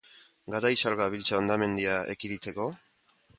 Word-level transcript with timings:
Garaiz 0.53 0.79
al 0.91 0.95
gabiltza 1.01 1.37
hondamendia 1.41 1.99
ekiditeko? 2.15 2.67